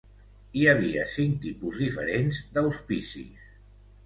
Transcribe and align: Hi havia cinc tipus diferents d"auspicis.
Hi 0.61 0.63
havia 0.71 1.03
cinc 1.11 1.35
tipus 1.43 1.77
diferents 1.83 2.41
d"auspicis. 2.57 3.47